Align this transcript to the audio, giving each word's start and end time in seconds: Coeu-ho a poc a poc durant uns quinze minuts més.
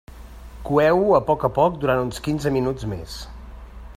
Coeu-ho 0.69 1.11
a 1.17 1.19
poc 1.27 1.45
a 1.49 1.51
poc 1.59 1.77
durant 1.85 2.03
uns 2.07 2.23
quinze 2.29 2.55
minuts 2.59 2.91
més. 2.95 3.21